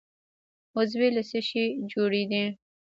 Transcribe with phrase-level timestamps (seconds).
[0.77, 2.43] عضوې له څه شي جوړې دي؟